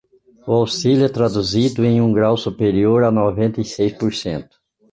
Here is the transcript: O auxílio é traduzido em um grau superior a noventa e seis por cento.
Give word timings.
O 0.49 0.53
auxílio 0.55 1.05
é 1.05 1.09
traduzido 1.09 1.85
em 1.85 2.01
um 2.01 2.11
grau 2.11 2.35
superior 2.35 3.03
a 3.03 3.11
noventa 3.11 3.61
e 3.61 3.63
seis 3.63 3.93
por 3.93 4.11
cento. 4.11 4.59